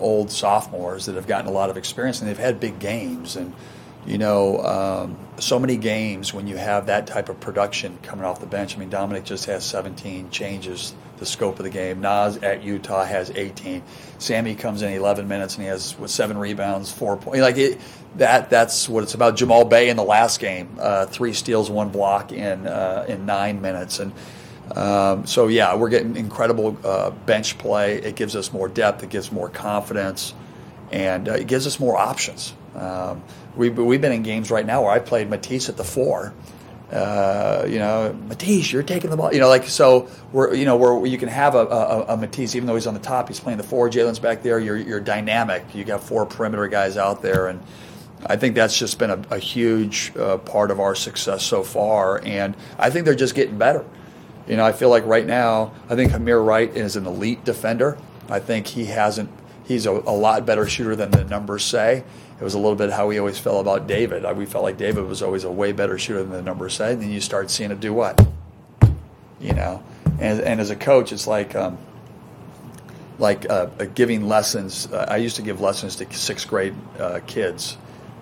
old 0.00 0.30
sophomores 0.30 1.06
that 1.06 1.14
have 1.14 1.26
gotten 1.26 1.46
a 1.48 1.52
lot 1.52 1.70
of 1.70 1.76
experience 1.76 2.20
and 2.20 2.28
they've 2.28 2.38
had 2.38 2.60
big 2.60 2.78
games 2.78 3.36
and. 3.36 3.52
You 4.06 4.18
know, 4.18 4.58
um, 4.62 5.18
so 5.38 5.58
many 5.58 5.76
games 5.76 6.34
when 6.34 6.46
you 6.46 6.56
have 6.56 6.86
that 6.86 7.06
type 7.06 7.28
of 7.28 7.40
production 7.40 7.98
coming 8.02 8.24
off 8.24 8.40
the 8.40 8.46
bench. 8.46 8.76
I 8.76 8.78
mean, 8.78 8.90
Dominic 8.90 9.24
just 9.24 9.46
has 9.46 9.64
17 9.64 10.30
changes 10.30 10.94
the 11.18 11.26
scope 11.26 11.58
of 11.58 11.64
the 11.64 11.70
game. 11.70 12.00
Nas 12.00 12.36
at 12.38 12.62
Utah 12.62 13.04
has 13.04 13.30
18. 13.30 13.82
Sammy 14.18 14.54
comes 14.54 14.82
in 14.82 14.92
11 14.92 15.26
minutes 15.26 15.54
and 15.54 15.62
he 15.62 15.68
has 15.68 15.92
what, 15.98 16.10
seven 16.10 16.36
rebounds, 16.36 16.92
four 16.92 17.16
points. 17.16 17.40
Like 17.40 17.56
it, 17.56 17.80
that. 18.16 18.50
That's 18.50 18.88
what 18.88 19.02
it's 19.02 19.14
about. 19.14 19.36
Jamal 19.36 19.64
Bey 19.64 19.88
in 19.88 19.96
the 19.96 20.04
last 20.04 20.40
game, 20.40 20.76
uh, 20.78 21.06
three 21.06 21.32
steals, 21.32 21.70
one 21.70 21.88
block 21.88 22.32
in 22.32 22.66
uh, 22.66 23.06
in 23.08 23.26
nine 23.26 23.60
minutes, 23.60 24.00
and 24.00 24.12
um, 24.76 25.26
so 25.26 25.48
yeah, 25.48 25.74
we're 25.76 25.88
getting 25.88 26.16
incredible 26.16 26.76
uh, 26.84 27.10
bench 27.10 27.58
play. 27.58 27.96
It 27.96 28.16
gives 28.16 28.36
us 28.36 28.52
more 28.52 28.68
depth. 28.68 29.02
It 29.02 29.10
gives 29.10 29.30
more 29.32 29.48
confidence, 29.48 30.34
and 30.92 31.28
uh, 31.28 31.32
it 31.32 31.46
gives 31.46 31.66
us 31.66 31.78
more 31.80 31.96
options. 31.96 32.54
Um, 32.74 33.22
we, 33.56 33.70
we've 33.70 34.00
been 34.00 34.12
in 34.12 34.22
games 34.22 34.50
right 34.50 34.66
now 34.66 34.82
where 34.82 34.90
I 34.90 34.98
played 34.98 35.28
Matisse 35.28 35.68
at 35.68 35.76
the 35.76 35.84
four. 35.84 36.32
Uh, 36.92 37.66
you 37.68 37.78
know, 37.78 38.12
Matisse, 38.28 38.70
you're 38.70 38.82
taking 38.82 39.10
the 39.10 39.16
ball. 39.16 39.32
You 39.32 39.40
know, 39.40 39.48
like 39.48 39.64
so. 39.64 40.08
We're 40.32 40.54
you 40.54 40.64
know 40.64 40.76
where 40.76 41.04
you 41.06 41.18
can 41.18 41.28
have 41.28 41.54
a, 41.54 41.66
a, 41.66 42.04
a 42.10 42.16
Matisse, 42.16 42.54
even 42.54 42.66
though 42.66 42.74
he's 42.74 42.86
on 42.86 42.94
the 42.94 43.00
top, 43.00 43.28
he's 43.28 43.40
playing 43.40 43.58
the 43.58 43.64
four. 43.64 43.88
Jaylen's 43.88 44.18
back 44.18 44.42
there. 44.42 44.58
You're 44.58 44.76
you're 44.76 45.00
dynamic. 45.00 45.64
You 45.74 45.84
got 45.84 46.04
four 46.04 46.26
perimeter 46.26 46.68
guys 46.68 46.96
out 46.96 47.22
there, 47.22 47.48
and 47.48 47.60
I 48.26 48.36
think 48.36 48.54
that's 48.54 48.78
just 48.78 48.98
been 48.98 49.10
a, 49.10 49.22
a 49.30 49.38
huge 49.38 50.12
uh, 50.16 50.38
part 50.38 50.70
of 50.70 50.78
our 50.78 50.94
success 50.94 51.42
so 51.42 51.62
far. 51.62 52.20
And 52.24 52.54
I 52.78 52.90
think 52.90 53.06
they're 53.06 53.14
just 53.14 53.34
getting 53.34 53.58
better. 53.58 53.84
You 54.46 54.56
know, 54.56 54.64
I 54.64 54.72
feel 54.72 54.90
like 54.90 55.06
right 55.06 55.26
now, 55.26 55.72
I 55.88 55.96
think 55.96 56.12
Hameir 56.12 56.44
Wright 56.44 56.74
is 56.76 56.96
an 56.96 57.06
elite 57.06 57.44
defender. 57.44 57.98
I 58.28 58.40
think 58.40 58.66
he 58.66 58.86
hasn't. 58.86 59.30
He's 59.64 59.86
a, 59.86 59.90
a 59.90 60.14
lot 60.14 60.44
better 60.44 60.66
shooter 60.68 60.94
than 60.94 61.10
the 61.10 61.24
numbers 61.24 61.64
say. 61.64 62.04
It 62.40 62.42
was 62.42 62.54
a 62.54 62.58
little 62.58 62.74
bit 62.74 62.90
how 62.90 63.06
we 63.06 63.18
always 63.18 63.38
felt 63.38 63.60
about 63.60 63.86
David. 63.86 64.24
We 64.36 64.46
felt 64.46 64.64
like 64.64 64.76
David 64.76 65.06
was 65.06 65.22
always 65.22 65.44
a 65.44 65.50
way 65.50 65.72
better 65.72 65.98
shooter 65.98 66.20
than 66.20 66.32
the 66.32 66.42
numbers 66.42 66.74
said. 66.74 66.94
And 66.94 67.02
then 67.02 67.10
you 67.10 67.20
start 67.20 67.50
seeing 67.50 67.70
it 67.70 67.80
do 67.80 67.92
what? 67.92 68.20
You 69.40 69.52
know, 69.52 69.82
and, 70.18 70.40
and 70.40 70.60
as 70.60 70.70
a 70.70 70.76
coach, 70.76 71.12
it's 71.12 71.26
like 71.26 71.54
um, 71.54 71.78
like 73.18 73.48
uh, 73.48 73.66
giving 73.94 74.26
lessons. 74.26 74.88
Uh, 74.90 75.06
I 75.08 75.18
used 75.18 75.36
to 75.36 75.42
give 75.42 75.60
lessons 75.60 75.96
to 75.96 76.12
sixth 76.12 76.48
grade 76.48 76.74
uh, 76.98 77.20
kids, 77.26 77.76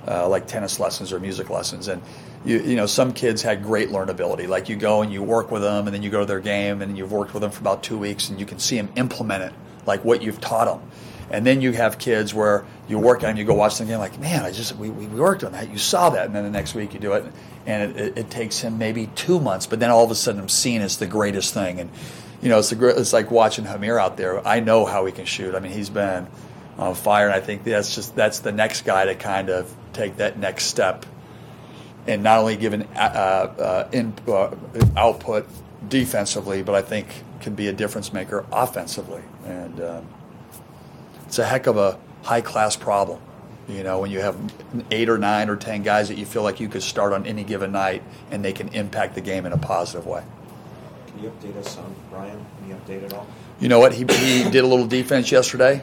uh, 0.07 0.29
like 0.29 0.47
tennis 0.47 0.79
lessons 0.79 1.13
or 1.13 1.21
music 1.21 1.49
lessons, 1.49 1.89
and 1.89 2.03
you, 2.45 2.61
you 2.61 2.77
know 2.77 2.87
some 2.87 3.13
kids 3.13 3.43
had 3.43 3.63
great 3.63 3.89
learnability. 3.91 4.49
Like 4.49 4.69
you 4.69 4.77
go 4.77 5.03
and 5.03 5.13
you 5.13 5.23
work 5.23 5.51
with 5.51 5.63
them, 5.63 5.87
and 5.87 5.95
then 5.95 6.03
you 6.03 6.11
go 6.11 6.21
to 6.21 6.27
their 6.27 6.41
game, 6.41 6.83
and 6.83 6.99
you've 6.99 7.13
worked 7.13 7.35
with 7.35 7.43
them 7.43 7.51
for 7.51 7.61
about 7.61 7.83
two 7.83 7.99
weeks, 7.99 8.29
and 8.29 8.39
you 8.39 8.47
can 8.47 8.59
see 8.59 8.77
them 8.77 8.91
implement 8.97 9.45
it, 9.45 9.53
like 9.87 10.05
what 10.05 10.23
you've 10.23 10.41
taught 10.41 10.67
them. 10.67 10.91
And 11.31 11.47
then 11.47 11.61
you 11.61 11.73
have 11.73 11.99
kids 11.99 12.35
where 12.35 12.65
you 12.89 12.99
work 12.99 13.19
on 13.19 13.31
them, 13.31 13.37
you 13.37 13.45
go 13.45 13.55
watch 13.55 13.79
them 13.79 13.87
again, 13.87 13.99
like, 13.99 14.19
man, 14.19 14.45
I 14.45 14.53
just 14.53 14.77
we, 14.77 14.91
we 14.91 15.07
worked 15.07 15.45
on 15.45 15.53
that. 15.53 15.71
You 15.71 15.79
saw 15.79 16.11
that, 16.11 16.27
and 16.27 16.35
then 16.35 16.45
the 16.45 16.51
next 16.51 16.75
week 16.75 16.95
you 16.95 17.01
do 17.01 17.13
it, 17.13 17.25
and 17.67 17.93
it, 17.93 18.01
it, 18.01 18.19
it 18.19 18.31
takes 18.31 18.61
him 18.61 18.79
maybe 18.79 19.07
two 19.15 19.41
months, 19.41 19.67
but 19.67 19.81
then 19.81 19.91
all 19.91 20.05
of 20.05 20.11
a 20.11 20.15
sudden 20.15 20.41
I'm 20.41 20.49
seeing 20.49 20.83
it's 20.83 20.97
the 20.97 21.07
greatest 21.07 21.55
thing. 21.55 21.81
And 21.81 21.91
you 22.43 22.49
know, 22.49 22.59
it's 22.59 22.71
the 22.71 22.89
it's 22.89 23.13
like 23.13 23.31
watching 23.31 23.65
Hameir 23.65 24.01
out 24.01 24.17
there. 24.17 24.47
I 24.47 24.61
know 24.61 24.85
how 24.85 25.07
he 25.07 25.13
can 25.13 25.25
shoot. 25.25 25.55
I 25.55 25.61
mean, 25.61 25.73
he's 25.73 25.91
been 25.91 26.27
on 26.77 26.95
fire, 26.95 27.27
and 27.27 27.35
I 27.35 27.41
think 27.41 27.65
that's 27.65 27.95
just 27.95 28.17
that's 28.17 28.41
the 28.41 28.53
next 28.53 28.83
guy 28.83 29.07
to 29.07 29.15
kind 29.15 29.49
of 29.49 29.73
take 29.93 30.17
that 30.17 30.39
next 30.39 30.65
step, 30.65 31.07
and 32.07 32.23
not 32.23 32.41
only 32.41 32.57
give 32.57 32.73
an 32.73 32.89
uh, 32.97 32.99
uh, 32.99 33.89
in, 33.93 34.13
uh, 34.27 34.55
output 34.97 35.47
defensively, 35.89 36.63
but 36.63 36.75
I 36.75 36.83
think 36.83 37.07
can 37.41 37.55
be 37.55 37.69
a 37.69 37.73
difference 37.73 38.13
maker 38.13 38.45
offensively. 38.53 39.23
And 39.45 39.81
um, 39.81 40.07
it's 41.33 41.39
a 41.39 41.47
heck 41.47 41.67
of 41.67 41.79
a 41.79 41.99
high 42.25 42.43
class 42.43 42.77
problem. 42.77 43.19
You 43.67 43.83
know, 43.85 44.01
when 44.01 44.11
you 44.11 44.21
have 44.21 44.37
eight 44.91 45.09
or 45.09 45.17
nine 45.17 45.49
or 45.49 45.57
ten 45.57 45.83
guys 45.83 46.09
that 46.09 46.19
you 46.19 46.27
feel 46.27 46.43
like 46.43 46.61
you 46.61 46.69
could 46.69 46.83
start 46.83 47.15
on 47.15 47.25
any 47.25 47.43
given 47.43 47.73
night 47.73 48.03
and 48.31 48.45
they 48.45 48.53
can 48.53 48.69
impact 48.75 49.15
the 49.15 49.23
game 49.23 49.47
in 49.47 49.53
a 49.55 49.57
positive 49.57 50.07
way. 50.07 50.23
Can 51.07 51.23
you 51.23 51.31
update 51.31 51.57
us 51.57 51.79
on 51.79 51.95
Brian? 52.11 52.45
Can 52.59 52.69
you 52.69 52.75
update 52.75 53.07
at 53.07 53.15
all? 53.15 53.27
You 53.61 53.71
know 53.71 53.79
what? 53.79 53.95
He, 53.95 54.01
he 54.01 54.51
did 54.51 54.63
a 54.63 54.67
little 54.67 54.87
defense 54.87 55.33
yesterday, 55.33 55.83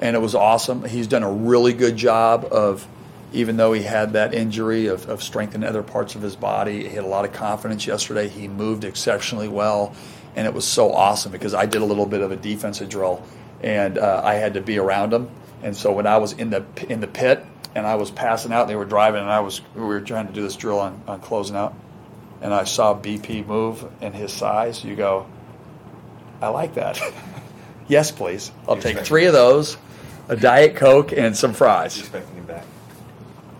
and 0.00 0.16
it 0.16 0.18
was 0.18 0.34
awesome. 0.34 0.84
He's 0.84 1.06
done 1.06 1.22
a 1.22 1.30
really 1.30 1.74
good 1.74 1.96
job 1.96 2.48
of, 2.50 2.84
even 3.32 3.56
though 3.56 3.72
he 3.72 3.84
had 3.84 4.14
that 4.14 4.34
injury, 4.34 4.88
of, 4.88 5.08
of 5.08 5.22
strengthening 5.22 5.68
other 5.68 5.84
parts 5.84 6.16
of 6.16 6.22
his 6.22 6.34
body. 6.34 6.88
He 6.88 6.96
had 6.96 7.04
a 7.04 7.06
lot 7.08 7.24
of 7.24 7.32
confidence 7.32 7.86
yesterday. 7.86 8.26
He 8.26 8.48
moved 8.48 8.82
exceptionally 8.82 9.46
well, 9.46 9.94
and 10.34 10.44
it 10.44 10.54
was 10.54 10.66
so 10.66 10.92
awesome 10.92 11.30
because 11.30 11.54
I 11.54 11.66
did 11.66 11.82
a 11.82 11.84
little 11.84 12.06
bit 12.06 12.20
of 12.20 12.32
a 12.32 12.36
defensive 12.36 12.88
drill 12.88 13.24
and 13.62 13.98
uh, 13.98 14.22
I 14.24 14.34
had 14.34 14.54
to 14.54 14.60
be 14.60 14.78
around 14.78 15.12
them. 15.12 15.30
And 15.62 15.76
so 15.76 15.92
when 15.92 16.06
I 16.06 16.18
was 16.18 16.32
in 16.32 16.50
the 16.50 16.64
in 16.88 17.00
the 17.00 17.06
pit 17.06 17.44
and 17.74 17.86
I 17.86 17.96
was 17.96 18.10
passing 18.10 18.52
out, 18.52 18.68
they 18.68 18.76
were 18.76 18.84
driving, 18.84 19.20
and 19.20 19.30
I 19.30 19.40
was 19.40 19.60
we 19.74 19.82
were 19.82 20.00
trying 20.00 20.28
to 20.28 20.32
do 20.32 20.42
this 20.42 20.56
drill 20.56 20.78
on, 20.78 21.02
on 21.06 21.20
closing 21.20 21.56
out, 21.56 21.74
and 22.40 22.54
I 22.54 22.64
saw 22.64 22.94
BP 22.94 23.46
move 23.46 23.84
in 24.00 24.12
his 24.12 24.32
size. 24.32 24.84
You 24.84 24.94
go, 24.94 25.26
I 26.40 26.48
like 26.48 26.74
that. 26.74 27.00
yes, 27.88 28.10
please. 28.10 28.52
I'll 28.68 28.76
You 28.76 28.82
take 28.82 28.98
three 28.98 29.26
of 29.26 29.32
those, 29.32 29.76
a 30.28 30.36
diet 30.36 30.76
coke, 30.76 31.12
and 31.12 31.36
some 31.36 31.52
fries. 31.52 31.98
Expecting 31.98 32.36
him 32.36 32.44
back. 32.44 32.64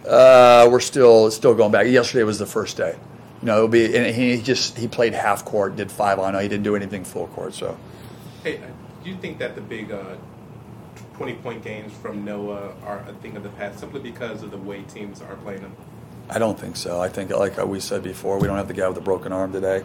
Uh, 0.07 0.69
we're 0.71 0.81
still 0.81 1.31
still 1.31 1.55
going 1.55 1.73
back. 1.73 1.87
Yesterday 1.87 2.25
was 2.25 2.38
the 2.38 2.47
first 2.47 2.76
day. 2.76 2.97
You 3.43 3.47
know, 3.47 3.57
it'll 3.57 3.69
be 3.69 3.97
and 3.97 4.14
he 4.14 4.40
just 4.40 4.78
he 4.78 4.88
played 4.88 5.14
half 5.14 5.45
court, 5.45 5.76
did 5.76 5.90
five 5.90 6.19
on. 6.19 6.35
He 6.35 6.49
didn't 6.49 6.64
do 6.64 6.76
anything 6.76 7.05
full 7.05 7.26
court. 7.28 7.55
So 7.55 7.76
Hey, 8.43 8.61
do 9.02 9.11
you 9.11 9.17
think 9.17 9.38
that 9.38 9.55
the 9.55 9.61
big 9.61 9.93
uh, 9.93 10.17
20 11.14 11.35
point 11.35 11.64
games 11.64 11.93
from 11.93 12.25
Noah 12.25 12.75
are 12.85 13.05
a 13.09 13.12
thing 13.14 13.37
of 13.37 13.43
the 13.43 13.49
past 13.50 13.81
simply 13.81 14.00
because 14.00 14.43
of 14.43 14.50
the 14.50 14.59
way 14.59 14.83
teams 14.83 15.21
are 15.21 15.37
playing 15.37 15.62
them? 15.62 15.76
I 16.31 16.38
don't 16.38 16.59
think 16.59 16.76
so. 16.76 17.00
I 17.00 17.09
think, 17.09 17.31
like 17.31 17.57
we 17.67 17.81
said 17.81 18.02
before, 18.02 18.38
we 18.38 18.47
don't 18.47 18.57
have 18.57 18.69
the 18.69 18.75
guy 18.75 18.87
with 18.87 18.97
the 18.97 19.02
broken 19.02 19.33
arm 19.33 19.52
today. 19.52 19.85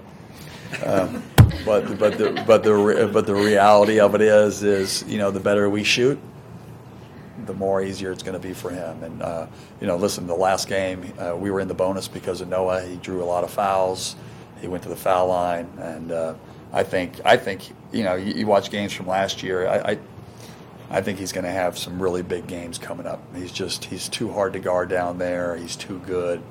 Um, 0.86 1.24
but 1.66 1.98
but 1.98 2.18
the 2.18 2.44
but 2.46 2.64
the 2.64 2.74
re- 2.74 3.08
but 3.08 3.26
the 3.26 3.36
reality 3.36 4.00
of 4.00 4.16
it 4.16 4.22
is 4.22 4.64
is 4.64 5.04
you 5.08 5.18
know 5.18 5.32
the 5.32 5.40
better 5.40 5.70
we 5.70 5.84
shoot, 5.84 6.20
the 7.46 7.54
more 7.54 7.82
easier 7.82 8.12
it's 8.12 8.24
going 8.24 8.40
to 8.40 8.46
be 8.46 8.54
for 8.54 8.70
him. 8.72 9.04
And 9.04 9.22
uh, 9.22 9.48
you 9.80 9.88
know, 9.88 9.96
listen, 9.96 10.28
the 10.28 10.36
last 10.36 10.68
game 10.68 11.14
uh, 11.18 11.36
we 11.38 11.50
were 11.52 11.62
in 11.62 11.68
the 11.68 11.74
bonus 11.74 12.08
because 12.08 12.42
of 12.42 12.50
Noah. 12.50 12.82
He 12.82 12.98
drew 12.98 13.24
a 13.24 13.26
lot 13.26 13.44
of 13.44 13.50
fouls. 13.52 14.16
He 14.60 14.68
went 14.68 14.84
to 14.84 14.90
the 14.90 14.96
foul 14.96 15.28
line, 15.28 15.70
and 15.78 16.12
uh, 16.12 16.34
I 16.74 16.84
think 16.84 17.22
I 17.24 17.38
think 17.38 17.72
you 17.92 18.04
know 18.04 18.16
you, 18.16 18.34
you 18.34 18.48
watch 18.48 18.72
games 18.72 18.92
from 18.92 19.08
last 19.08 19.44
year. 19.44 19.68
I, 19.68 19.92
I 19.92 20.00
I 20.90 21.02
think 21.02 21.20
he's 21.20 21.32
going 21.32 21.46
to 21.46 21.52
have 21.52 21.78
some 21.78 22.02
really 22.02 22.22
big 22.22 22.48
games 22.48 22.78
coming 22.78 23.08
up. 23.08 23.22
He's 23.36 23.52
just 23.52 23.86
he's 23.86 24.10
too 24.10 24.32
hard 24.32 24.54
to 24.54 24.60
guard 24.60 24.90
down 24.90 25.18
there. 25.18 25.56
He's 25.56 25.76
too 25.76 26.00
good, 26.00 26.42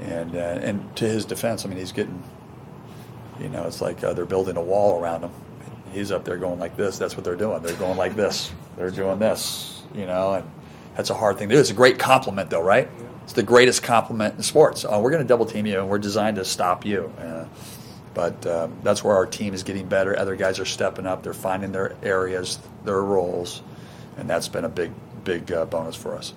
and 0.00 0.34
uh, 0.34 0.38
and 0.38 0.96
to 0.96 1.08
his 1.08 1.24
defense, 1.24 1.64
I 1.64 1.68
mean 1.68 1.78
he's 1.78 1.92
getting, 1.92 2.22
you 3.40 3.48
know, 3.48 3.64
it's 3.64 3.80
like 3.80 4.02
uh, 4.02 4.14
they're 4.14 4.24
building 4.26 4.56
a 4.56 4.62
wall 4.62 5.00
around 5.00 5.22
him. 5.22 5.32
He's 5.92 6.12
up 6.12 6.24
there 6.24 6.36
going 6.36 6.58
like 6.58 6.76
this. 6.76 6.98
That's 6.98 7.16
what 7.16 7.24
they're 7.24 7.36
doing. 7.36 7.62
They're 7.62 7.76
going 7.76 7.96
like 7.96 8.14
this. 8.14 8.52
They're 8.76 8.90
doing 8.90 9.18
this. 9.18 9.82
You 9.94 10.06
know, 10.06 10.34
and 10.34 10.50
that's 10.96 11.10
a 11.10 11.14
hard 11.14 11.38
thing 11.38 11.48
to 11.48 11.54
do. 11.54 11.60
It's 11.60 11.70
a 11.70 11.74
great 11.74 11.98
compliment, 11.98 12.50
though, 12.50 12.62
right? 12.62 12.88
It's 13.24 13.32
the 13.32 13.42
greatest 13.42 13.82
compliment 13.82 14.34
in 14.36 14.42
sports. 14.42 14.84
Oh, 14.88 15.00
we're 15.00 15.10
going 15.10 15.22
to 15.22 15.28
double 15.28 15.46
team 15.46 15.66
you, 15.66 15.78
and 15.78 15.88
we're 15.88 15.98
designed 15.98 16.36
to 16.36 16.44
stop 16.44 16.84
you. 16.84 17.12
Uh, 17.18 17.37
but 18.18 18.44
um, 18.48 18.76
that's 18.82 19.04
where 19.04 19.14
our 19.14 19.26
team 19.26 19.54
is 19.54 19.62
getting 19.62 19.86
better. 19.86 20.18
Other 20.18 20.34
guys 20.34 20.58
are 20.58 20.64
stepping 20.64 21.06
up. 21.06 21.22
They're 21.22 21.32
finding 21.32 21.70
their 21.70 21.94
areas, 22.02 22.58
their 22.84 23.00
roles, 23.00 23.62
and 24.16 24.28
that's 24.28 24.48
been 24.48 24.64
a 24.64 24.68
big, 24.68 24.90
big 25.22 25.52
uh, 25.52 25.66
bonus 25.66 25.94
for 25.94 26.16
us. 26.16 26.34